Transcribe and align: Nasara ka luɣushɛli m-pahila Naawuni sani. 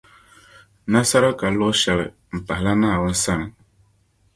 Nasara 0.91 1.29
ka 1.39 1.47
luɣushɛli 1.57 2.07
m-pahila 2.35 2.73
Naawuni 2.79 3.15
sani. 3.23 3.47